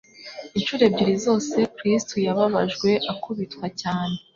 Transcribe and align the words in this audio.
Inshuro 0.57 0.81
ebyiri 0.89 1.15
zose 1.25 1.57
Kristo 1.75 2.13
yababajwe 2.25 2.89
akubitwa 3.11 3.65
cyane. 3.81 4.15